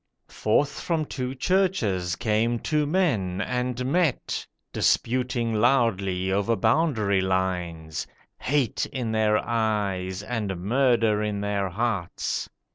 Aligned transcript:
Forth 0.29 0.79
from 0.79 1.05
two 1.05 1.35
churches 1.35 2.15
came 2.15 2.57
two 2.57 2.87
men, 2.87 3.39
and 3.39 3.85
met, 3.85 4.47
Disputing 4.73 5.53
loudly 5.53 6.31
over 6.31 6.55
boundary 6.55 7.21
lines, 7.21 8.07
Hate 8.39 8.87
in 8.87 9.11
their 9.11 9.37
eyes, 9.37 10.23
and 10.23 10.57
murder 10.59 11.21
in 11.21 11.39
their 11.41 11.69
hearts. 11.69 12.49